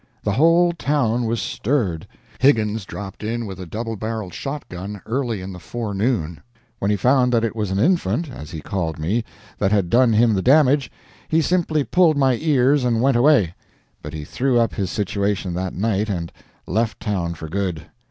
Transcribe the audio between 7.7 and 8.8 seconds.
infant (as he